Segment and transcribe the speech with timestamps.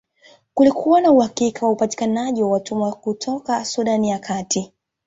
[0.53, 4.73] Kulikuwa na uhakika wa upatikanaji wa watumwa kutoka Sudan ya Kati